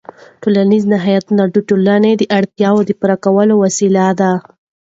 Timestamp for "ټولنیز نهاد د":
0.41-1.57